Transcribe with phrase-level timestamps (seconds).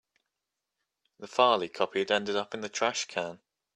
[1.19, 3.39] The file he copied ended up in the trash can.